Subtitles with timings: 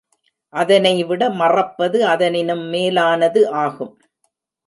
[0.53, 3.93] அதனைவிட மறப்பது அதனினும் மேலானது ஆகும்.